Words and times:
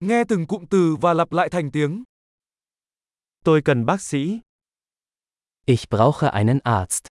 Nghe 0.00 0.24
từng 0.28 0.46
cụm 0.46 0.64
từ 0.70 0.96
và 1.00 1.14
lặp 1.14 1.32
lại 1.32 1.48
thành 1.52 1.70
tiếng. 1.72 2.04
Tôi 3.44 3.62
cần 3.64 3.86
bác 3.86 4.00
sĩ. 4.00 4.40
Ich 5.66 5.88
brauche 5.90 6.28
einen 6.28 6.58
Arzt. 6.64 7.06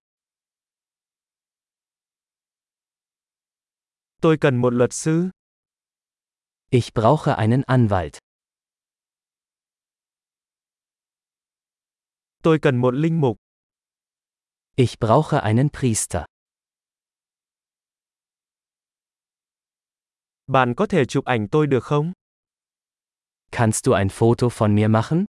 Tôi 4.21 4.37
cần 4.41 4.57
một 4.57 4.73
luật 4.73 4.93
sư. 4.93 5.29
Ich 6.69 6.93
brauche 6.93 7.33
einen 7.33 7.61
Anwalt. 7.61 8.17
Tôi 12.43 12.59
cần 12.61 12.77
một 12.77 12.91
linh 12.93 13.21
mục. 13.21 13.37
Ich 14.75 14.99
brauche 14.99 15.39
einen 15.39 15.69
Priester. 15.69 16.23
Bạn 20.47 20.73
có 20.77 20.85
thể 20.89 21.05
chụp 21.05 21.25
ảnh 21.25 21.47
tôi 21.51 21.67
được 21.67 21.83
không? 21.83 22.13
Kannst 23.51 23.85
du 23.85 23.93
ein 23.93 24.09
Foto 24.09 24.49
von 24.49 24.75
mir 24.75 24.87
machen? 24.87 25.25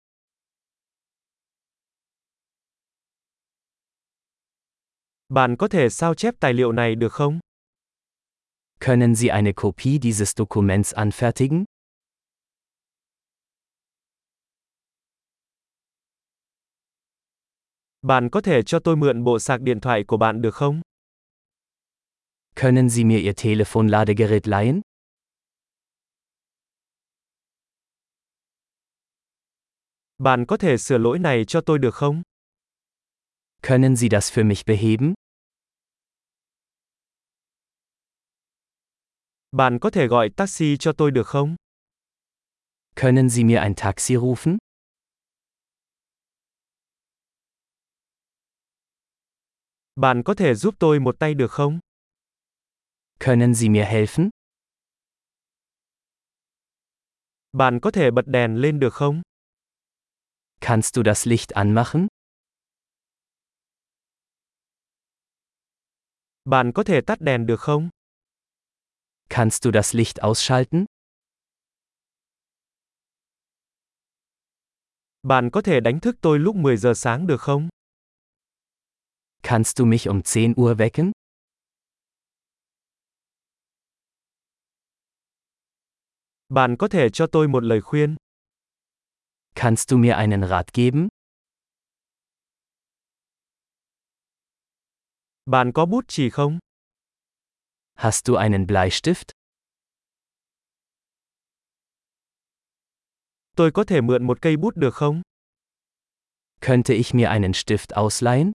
Bạn 5.29 5.55
có 5.57 5.67
thể 5.67 5.89
sao 5.89 6.13
chép 6.13 6.33
tài 6.39 6.53
liệu 6.53 6.71
này 6.71 6.95
được 6.95 7.13
không? 7.13 7.39
Können 8.79 9.15
Sie 9.15 9.29
eine 9.29 9.51
Kopie 9.55 9.99
dieses 9.99 10.33
Dokuments 10.37 10.93
anfertigen? 10.93 11.63
Bạn 18.01 18.29
có 18.29 18.41
thể 18.41 18.61
cho 18.63 18.79
tôi 18.79 18.95
mượn 18.95 19.23
bộ 19.23 19.39
sạc 19.39 19.61
điện 19.61 19.79
thoại 19.79 20.03
của 20.07 20.17
bạn 20.17 20.41
được 20.41 20.55
không? 20.55 20.81
Können 22.55 22.89
Sie 22.89 23.03
mir 23.03 23.19
Ihr 23.23 23.35
Telefonladegerät 23.35 24.47
leihen? 24.47 24.81
Bạn 30.17 30.45
có 30.45 30.57
thể 30.57 30.77
sửa 30.77 30.97
lỗi 30.97 31.19
này 31.19 31.45
cho 31.47 31.61
tôi 31.61 31.79
được 31.79 31.95
không? 31.95 32.21
Können 33.61 33.95
Sie 33.95 34.09
das 34.09 34.31
für 34.31 34.43
mich 34.47 34.65
beheben? 34.65 35.13
Bạn 39.51 39.79
có 39.79 39.89
thể 39.89 40.07
gọi 40.07 40.29
taxi 40.29 40.77
cho 40.77 40.93
tôi 40.93 41.11
được 41.11 41.27
không? 41.27 41.55
Können 42.95 43.29
Sie 43.29 43.43
mir 43.43 43.59
ein 43.59 43.75
Taxi 43.75 44.15
rufen? 44.15 44.57
Bạn 49.95 50.23
có 50.23 50.33
thể 50.33 50.55
giúp 50.55 50.75
tôi 50.79 50.99
một 50.99 51.15
tay 51.19 51.33
được 51.33 51.51
không? 51.51 51.79
Können 53.19 53.55
Sie 53.55 53.69
mir 53.69 53.85
helfen? 53.85 54.29
Bạn 57.51 57.79
có 57.79 57.91
thể 57.91 58.11
bật 58.11 58.27
đèn 58.27 58.55
lên 58.55 58.79
được 58.79 58.93
không? 58.93 59.21
Kannst 60.67 60.95
du 60.95 61.03
das 61.03 61.25
Licht 61.25 61.55
anmachen? 61.55 62.07
Bạn 66.45 66.71
có 66.75 66.83
thể 66.83 67.01
tắt 67.01 67.21
đèn 67.21 67.45
được 67.45 67.59
không? 67.59 67.89
Kannst 69.29 69.63
du 69.63 69.71
das 69.71 69.95
Licht 69.95 70.15
ausschalten? 70.15 70.85
Bạn 75.23 75.49
có 75.53 75.61
thể 75.61 75.79
đánh 75.79 75.99
thức 75.99 76.15
tôi 76.21 76.39
lúc 76.39 76.55
10 76.55 76.77
giờ 76.77 76.93
sáng 76.95 77.27
được 77.27 77.41
không? 77.41 77.69
Kannst 79.43 79.77
du 79.77 79.85
mich 79.85 80.07
um 80.07 80.21
10 80.35 80.53
Uhr 80.61 80.81
wecken? 80.81 81.11
Bạn 86.49 86.75
có 86.79 86.87
thể 86.87 87.09
cho 87.09 87.27
tôi 87.27 87.47
một 87.47 87.63
lời 87.63 87.81
khuyên. 87.81 88.15
Kannst 89.55 89.89
du 89.89 89.97
mir 89.97 90.17
einen 90.17 90.43
Rat 90.43 90.73
geben? 90.73 91.07
Bạn 95.45 95.71
có 95.73 95.85
bút 95.85 96.05
chì 96.07 96.29
không? 96.29 96.59
Hast 97.95 98.27
du 98.27 98.35
einen 98.35 98.67
Bleistift? 98.67 99.31
Tôi 103.55 103.71
có 103.73 103.83
thể 103.83 104.01
mượn 104.01 104.27
một 104.27 104.41
cây 104.41 104.57
bút 104.57 104.75
được 104.75 104.93
không? 104.93 105.21
Könnte 106.61 106.93
ich 106.93 107.13
mir 107.13 107.27
einen 107.27 107.51
Stift 107.51 107.93
ausleihen? 107.93 108.51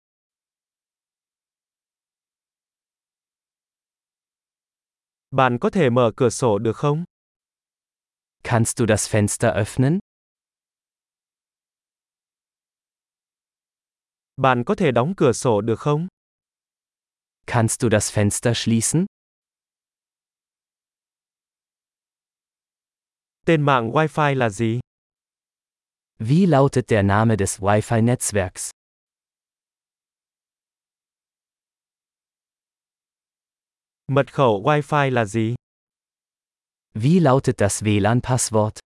Bạn 5.31 5.59
có 5.61 5.71
thể 5.71 5.91
mở 5.91 6.11
cửa 6.17 6.31
sổ 6.31 6.59
được 6.59 6.77
không? 6.77 7.05
Kannst 8.45 8.79
du 8.79 8.87
das 8.87 9.15
Fenster 9.15 9.55
öffnen? 9.55 10.06
Bạn 14.37 14.65
có 14.67 14.75
thể 14.75 14.93
đóng 14.93 15.15
cửa 15.17 15.33
sổ 15.33 15.61
được 15.61 15.81
không? 15.81 16.09
Kannst 17.47 17.81
du 17.81 17.89
das 17.89 18.19
Fenster 18.19 18.53
schließen? 18.55 19.07
Tên 23.47 23.63
mạng 23.63 23.91
Wi-Fi 23.91 24.35
là 24.35 24.49
gì? 24.49 24.81
Wie 26.19 26.47
lautet 26.47 26.85
der 26.89 27.05
Name 27.05 27.37
des 27.37 27.61
Wi-Fi-Netzwerks? 27.61 28.71
Mật 34.09 34.33
khẩu 34.33 34.63
Wi-Fi 34.63 35.11
là 35.11 35.25
gì? 35.25 35.55
Wie 36.95 37.21
lautet 37.21 37.57
das 37.59 37.83
WLAN-Passwort? 37.83 38.86